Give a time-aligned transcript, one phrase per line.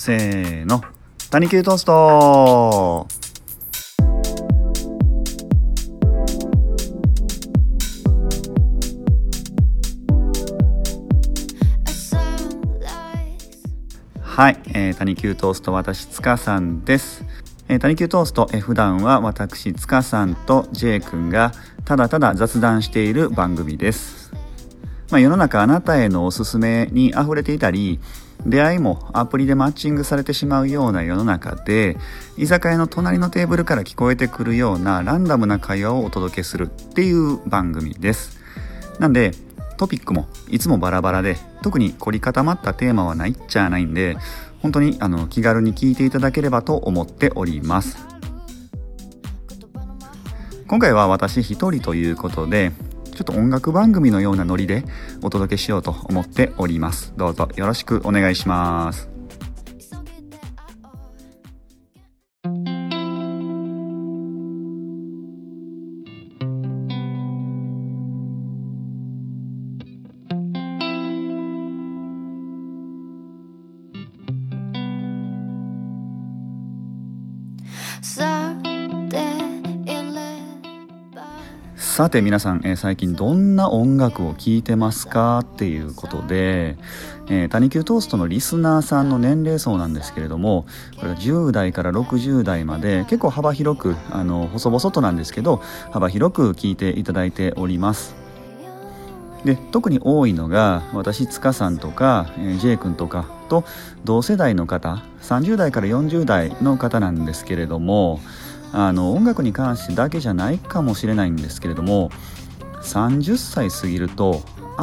[0.00, 0.80] せーの。
[1.28, 3.06] 谷球トースト。
[14.22, 17.26] はい、えー、谷球トースト私塚さんです、
[17.68, 21.52] えー、谷球トースト、えー普段は私塚さんと J 君が
[21.84, 24.19] ただただ雑談している番組です。
[25.10, 27.98] まあ、世の中あなたへのおすすめに溢れていたり
[28.46, 31.96] 出会いもアプリでマッチングされてしまうような世の中で
[32.36, 38.38] 居酒屋の隣のテーブルから聞こえてくるようなランダムな会話をお届けするっていう番組です。
[38.98, 39.32] なんで
[39.76, 44.16] トピックもいつもバラバラで特に凝り固まったテーマはないっちゃないんで
[44.60, 47.96] 本当にあの気軽に聞いていただければと思っております。
[50.66, 52.72] 今回は私一人ということで
[53.20, 54.82] ちょっと音楽番組のようなノリで
[55.22, 57.12] お届けしようと思っております。
[57.18, 59.09] どうぞよろしくお願いします。
[82.00, 86.78] さて皆さん、えー最近どんな音楽を聴いてますかっていうことで、
[87.28, 90.64] えー、谷球トーストのリスナーさんの年齢層なんですけれども
[90.96, 98.14] これが10代から60代まで結構幅広くあの細々となんですけど幅広く聴いていただいております。
[99.44, 103.64] で特に多いのが私塚さんとか、えー、J 君とかと
[104.04, 108.20] 同世代の方30代から40代の方なんですけれども
[108.72, 112.10] あの音楽に関してだけじゃないかもしれないんですけれども
[112.82, 114.42] 30歳過ぎると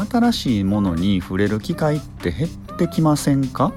[0.10, 3.74] 新しいものに触れる機会って減ってきませんか？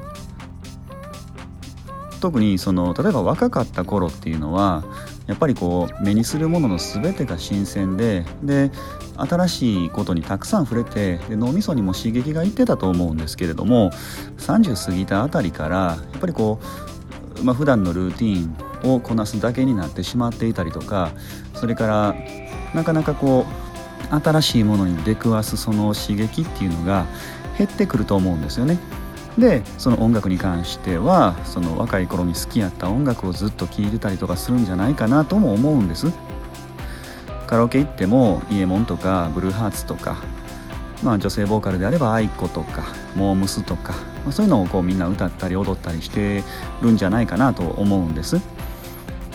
[2.20, 4.84] 特にその例えば若かった頃っていうのは
[5.26, 8.70] やっぱりこう目にするものの全てが新鮮でで
[9.16, 13.90] 新しいことにたくさん触れてで脳みそにも刺激がいってたと思うんですけれども
[14.38, 16.58] 30過ぎたあたりからやっぱりこ
[17.40, 21.12] う、まあ普段のルーティンをこなすだけになってしまっていたりとか
[21.54, 22.14] それから
[22.74, 23.46] なかなかこ
[24.10, 27.06] う新しいものに出くわすその刺激っていうのが
[27.58, 28.78] 減ってくると思うんですよね。
[29.38, 36.08] でその音楽に関してはその若い頃に好きやった音楽をずっと聴いてたりとかするんじゃないかなとも思うんです
[37.46, 40.16] カラオケ行ってもイエモンとかブルーハーツとか、
[41.02, 42.84] まあ、女性ボーカルであれば aikoとか
[43.16, 43.92] モームスとか、
[44.24, 46.42] まあ、そういうのをこうみんな歌ったり踊ったりして
[46.82, 48.40] るんじゃないかなと思うんです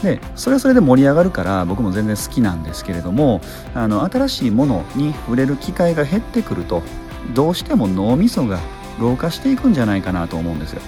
[0.03, 3.41] でそれはそれで盛り上がるから僕も全然好きなんですけれども
[3.73, 6.83] あの新しいものに触れる機会が減ってくると
[7.33, 8.59] どうしても脳みそが
[9.00, 10.81] 老化していくんじゃないかなと思うんですよ。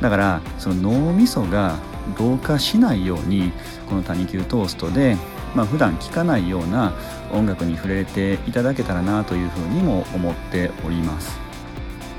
[0.00, 1.78] だからその脳みそが
[2.18, 3.52] 老化しないように
[3.88, 5.16] この谷球トーストで、
[5.54, 6.94] まあ普段聴かないような
[7.32, 11.38] 音楽に触れていただけたらなというふうにも思っております。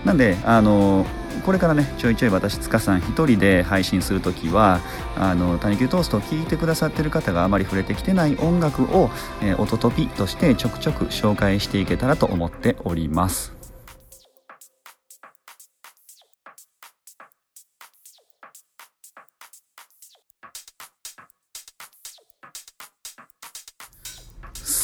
[0.05, 1.05] なんであの
[1.45, 4.79] これからねちょいちょい私塚さん一人で配信する時は
[5.17, 9.09] あの谷球トーストを聞いてくださってる方があまり触れてきてない音楽を、
[9.41, 13.59] えー、音トピとしてちょくちょく紹介していけたらと思っております。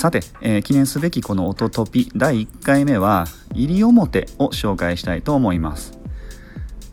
[0.05, 5.94] さて、えー記念すべきこの音トピ第1回目は西表を紹介したいと思います。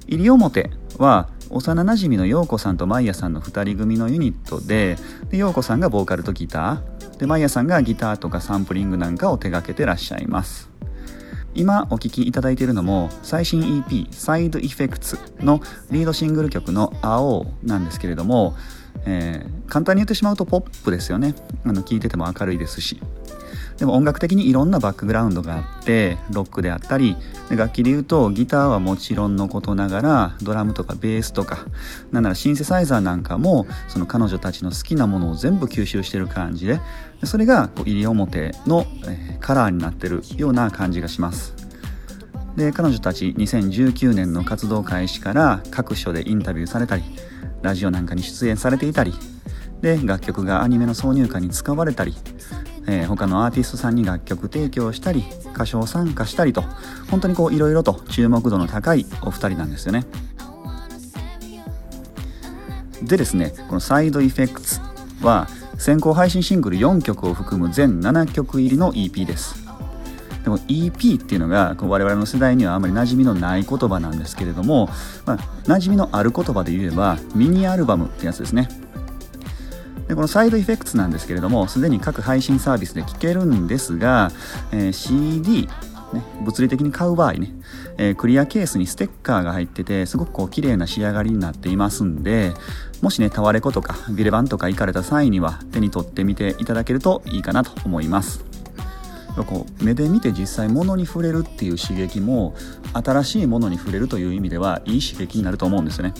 [0.08, 4.96] 西表は幼なじみの陽子さんとマイヤさんの2人組のユニットで
[5.30, 7.18] で陽子さんがボーカルとギター。
[7.18, 10.70] でマイヤさんがギターとかサンプリングなんかを手掛けてらっしゃいます。
[11.54, 18.54] 今お聴きいただいているのも最新 EP「サイドエフェクツのリードシングル曲の「青」なんですけれども、
[19.04, 21.34] えー簡単に言ってしまうとポップですよね。
[21.64, 23.00] あの聴いてても明るいですし。
[23.78, 27.16] でも音楽的にいろんなバックグラウンドがあってロックであったり
[27.50, 31.66] 楽器で言うとギターはもちろんのことながらドラムとかベースとか
[32.10, 36.80] なんならシンセサイザーなんかもその彼女たちの好きなものを全部吸収してる感じで
[37.24, 38.84] それが入り表の、
[39.40, 41.54] カラーになってるような感じがします。
[42.56, 47.02] で彼女たち2019年の活動開始から各所でインタビューされたり
[47.62, 49.14] ラジオなんかに出演されていたり
[49.82, 52.14] で楽曲がアニメの挿入歌に使われたり、
[52.86, 55.24] えー他のアーティストさんに楽曲提供したり
[55.54, 56.64] 歌唱参加したりと
[57.10, 60.04] 本当にこういろいろと注目度の高いお二人なんですよね。
[63.02, 64.80] でですねこの「サイドエフェクツ
[65.22, 69.62] は先行配信シングル4曲を含む全7曲入りの EP です。
[70.44, 74.88] でも EP っていうのが我々の世代にはあまり馴染みのない言葉なんですけれども、
[75.24, 78.68] まあ、馴染みのある言葉で言えばミニアルバムってやつですね。
[80.08, 84.30] でこのサイドエフェクツなんですけれどもすでに各配信サービスで聴けるんですが、
[84.72, 85.68] えー、CD
[86.12, 87.50] ね、物理的に買う場合ね、
[87.96, 92.52] えー、クリアケースにステッカーが入っててすごくこう綺麗な仕上がりになっていますんで
[93.00, 98.44] もしねタワレコとかビレバンとか行かれた際には手に取ってみていただけるといいかなと思います。
[99.46, 102.54] こう目で見て実際物に触れるっていう刺激も
[102.92, 106.12] 新しいものに触れるという意味ではいい刺激になると思うんですよね。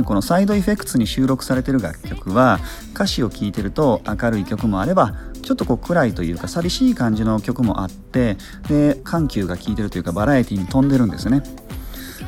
[0.00, 2.58] でこのサイドエフェクツに収録されてる楽曲は
[2.94, 8.36] 歌詞を聴いてると明るい曲もあればちょっとこう暗いというか寂しい感じの曲もあって
[8.68, 11.42] で緩急が効いてるというかバラエティに富んでるんですね。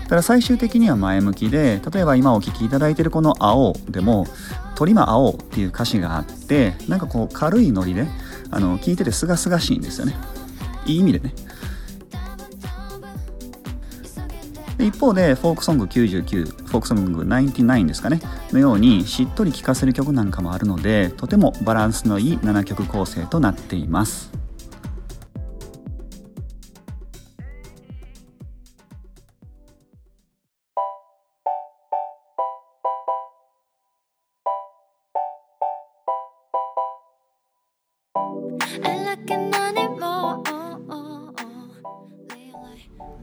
[0.09, 4.27] ただ最終的には前向きで例えば今お聴きいただいてるこの「青」でも
[4.77, 8.07] 「鳥間青」っていう歌詞があってなんかこう軽いノリで
[8.51, 10.17] あの聞いててすがすがしいんですよね。
[10.85, 11.35] いい意味でね。
[14.85, 18.21] 一方でフォークソング99フォークソング99ですかね。
[18.53, 24.42] のようにしっとり聴かせる曲なんかもあるのでとてもバランスのいい7曲構成となっています。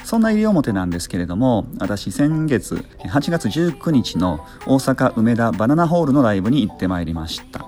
[0.10, 7.68] そんな西表なんですけれども私先月8月19日の大阪梅田バナナホールのライブに行ってまいりました。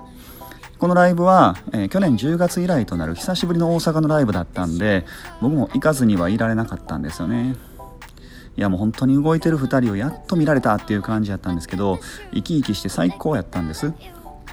[0.76, 5.06] このライブは、えー、去年10月以来となる久しぶりの大阪のライブだったんで
[5.40, 7.54] 僕も行かずにはいられなかったんですよね。
[8.56, 12.00] いやもう本当に動いてる2人をやっと見られたっていう感じやったんですけど
[12.34, 13.92] 生き生きして最高やったんです。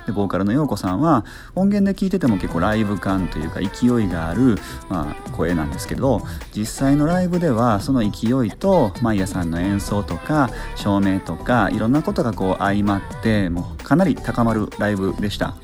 [0.09, 1.25] でボーカルの陽子さんは
[1.56, 4.57] 音源で聞いてても結構ライブ感というか勢いがある、
[4.89, 6.21] まあ、声なんですけど
[6.53, 15.56] 実際のライブではその勢いとマイヤさんの演奏とか照明とかいろんなことがこう相まってもうかなり高まるライブでした。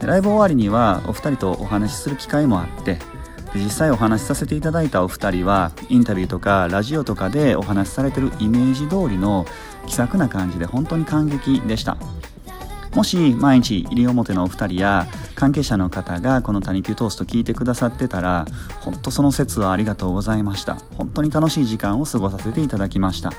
[0.00, 2.98] ライブ終わりにはお二人とお話しする機会もあって
[3.54, 9.46] 実際お話しさせていただいたお二人はインタビューとかラジオとかでお話しされてるイメージ通りの
[9.86, 11.96] 気さくな感じで本当に感激でした。
[12.96, 18.46] もし毎日西表のお二人や関係者の方がこの谷急トースト聞いてくださってたら
[18.80, 20.76] 本当その説はありがとうございました。
[20.96, 23.32] 本当に楽しい時間を過ごさせていただきました。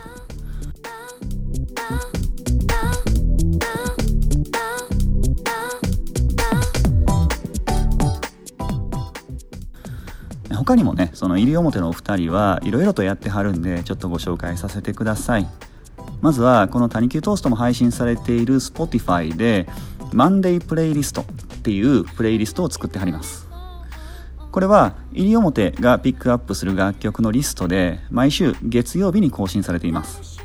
[10.56, 15.48] 他にもねその西表のお二人はいろいろとやってはるんでちょっとご紹介させてください。
[16.22, 19.68] まずはこの「谷球トースト」も配信されている Spotify で
[20.14, 21.26] 「マンデープレイリスト」っ
[21.62, 23.48] ていうプレイリストを作ってはります。
[24.52, 30.38] これは西表がピックアップする楽曲のリストで毎週月曜日に更新されています。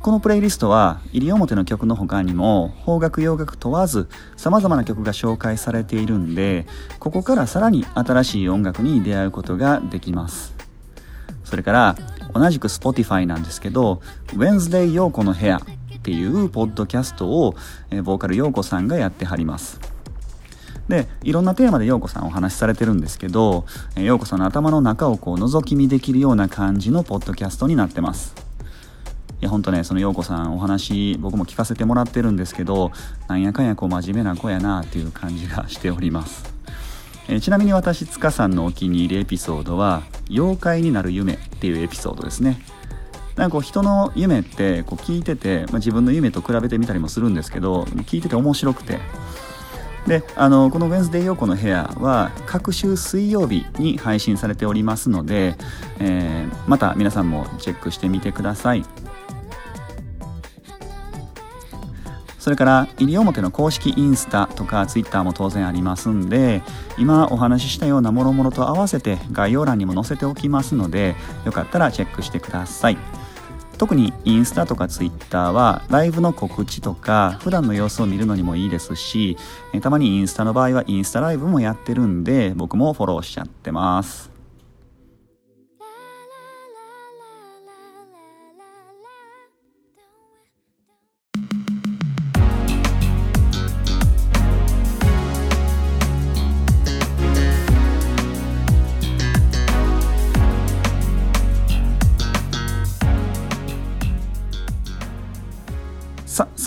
[0.00, 6.66] このプレイリストは西表の曲の他にも邦楽洋楽問わず様々な曲が紹介されているんで
[7.00, 10.54] ここからさらに新しい音楽に出会うことができます。
[11.42, 11.96] それから
[12.34, 17.54] 同じく Spotify なんですけど Wednesday 陽子の部屋っていうポッドキャストを、
[17.90, 19.80] えボーカル陽子さんがやってはります。
[20.88, 28.34] でいろんなテーマで陽子さんお話しされてるんですけど陽子さんの頭の中をこう覗き見できるような感じのポッドキャストになってます。
[29.40, 32.90] いやほんとねその陽子さんお話僕も聞かせてもらってるんですけど
[33.28, 36.54] なんやかんやこう真面目な子やなっていう感じがしております。
[37.28, 42.60] えちなみに私塚さんのお気に入りエピソードは「妖怪になる夢」っていうエピソードですね
[43.36, 48.98] なんかこう人の夢ってこう聞いてて、まあ、自分の夢と比べてみたりもするんですけど聞いてて面白くて
[50.08, 55.56] であのこの「ウェンズデー陽子の部屋」は各週水曜日に配信されておりますので、
[56.00, 58.84] えー、また皆さんもチェックしてみてください。
[62.48, 66.62] それから西表の公式インスタとかツイッターも当然ありますんで
[66.96, 71.14] 今お話ししたようなもろもろと合わせて概要欄にも載せておきますので
[71.44, 72.96] よかったらチェックしてください。
[73.76, 79.36] 特にインスタとかツイッターはライブの告知とか普段の様子を見るのにもいいですし
[79.82, 84.37] たまにインスタの場合はインスタライブもやってるんで僕もフォローしちゃってます。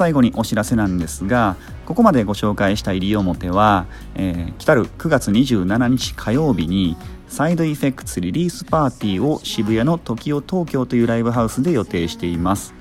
[0.02, 12.74] 最後にお知らせなんですがここまでご紹介した西表は、えー、来たる9月27日火曜日にサイドイフェクツリリースパーティーを渋谷の時を東京というライブハウスで予定しています。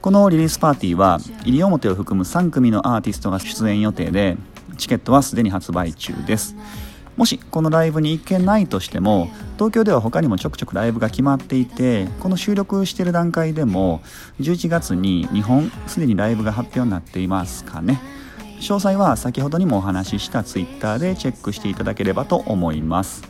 [0.00, 4.38] このリリースパーティーは西表を含む3組のアーティストが出演予定で
[4.78, 6.56] チケットはすでに発売中です。
[7.20, 14.00] もしこのライブに行けないとしても東京では他にもちょくちょくライブが決まっていてこの収録している段階でも
[14.40, 18.00] 11月に日本すでにライブが発表になっていますかね。
[18.60, 23.22] 詳細は先ほどにもお話しした Twitter でチェックしていただければと思います。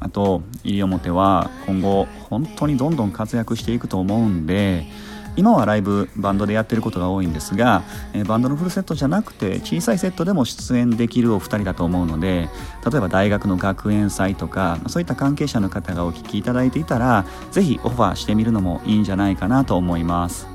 [0.00, 4.86] あと西表は今後本当にどんどん活躍していくと思うんで
[5.34, 12.48] 今はライブバンドでやってることが多いんですが、えバンドのフルセットじゃなくて小さいセットでも出演できるお二人だと思うので
[12.90, 20.46] 例えば大学の学園祭とかそういった関係者の方がお聞きいただいていたら是非オファーしてみるのもいいんじゃないかなと思います。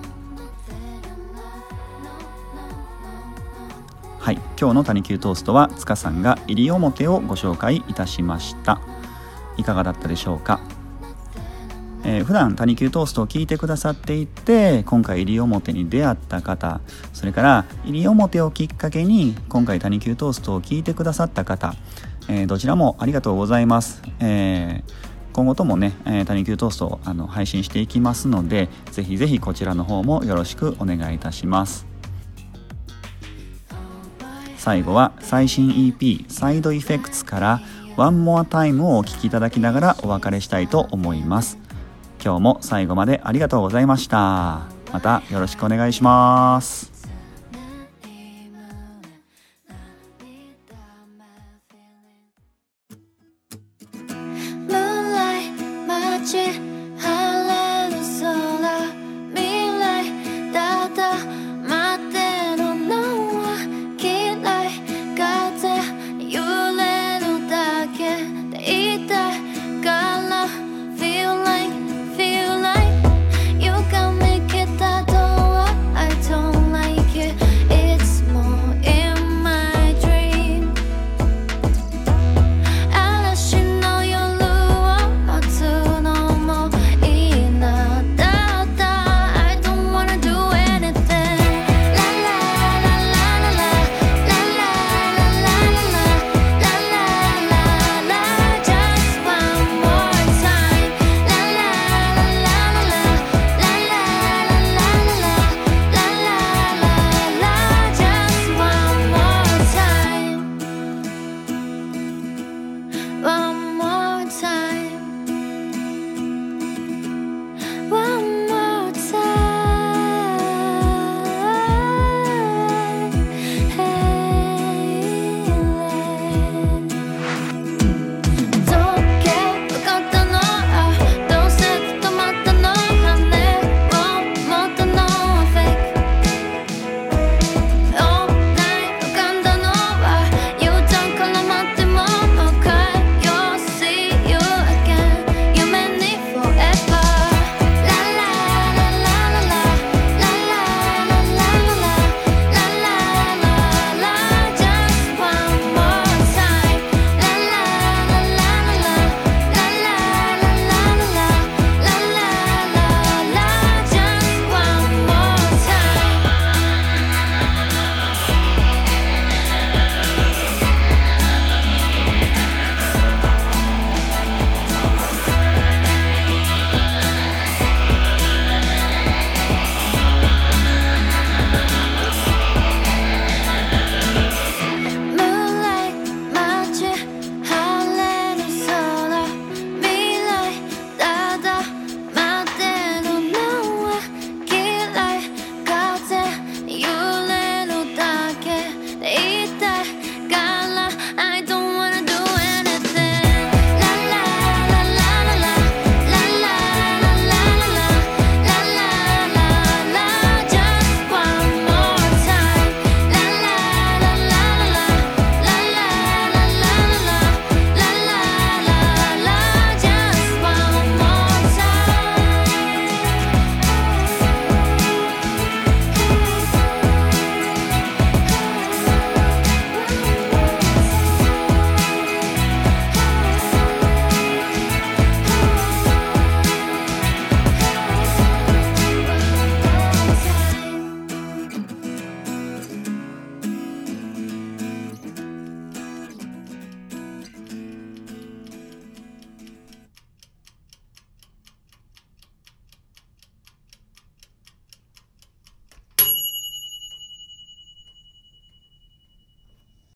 [4.19, 4.35] はい。
[4.59, 8.81] 今日の「谷球トースト」は塚さんが西表をご紹介いたしました。
[9.55, 10.59] いかがだったでしょうか？
[12.09, 16.79] えー、普段谷球トーストを聞いてくださっていて今回西表に出会った方
[17.11, 21.75] それから西表をきっかけに今回谷球トーストを聞いてくださった方、
[22.29, 31.85] えー、どちらもありがとうございます、えー、今後ともね、えー、谷球トーストをあの配信していきますのでぜひぜひこちらの方もよろしくお願いいたします。
[34.57, 37.61] 最後は最新 EP サイドイフェクツから
[37.95, 41.66] ワンモアタイムをお聴きいただきながらお別れしたいと思います。
[42.27, 44.63] 今日も最後までありがとうございました。
[44.91, 46.91] またよろしくお願いします「